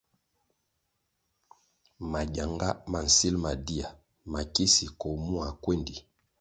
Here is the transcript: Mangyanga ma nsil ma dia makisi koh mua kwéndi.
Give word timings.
Mangyanga 2.11 2.69
ma 2.91 2.99
nsil 3.07 3.35
ma 3.43 3.51
dia 3.65 3.87
makisi 4.31 4.85
koh 4.99 5.15
mua 5.25 5.47
kwéndi. 5.63 5.95